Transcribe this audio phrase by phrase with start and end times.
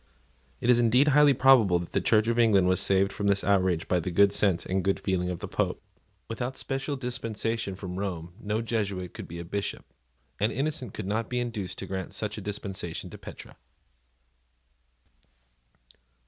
[0.61, 3.87] It is indeed highly probable that the Church of England was saved from this outrage
[3.87, 5.79] by the good sense and good feeling of the Pope.
[6.27, 9.85] Without a special dispensation from Rome no Jesuit could be a Bishop;
[10.39, 13.55] and Innocent could not be induced to grant such a dispensation to Petre.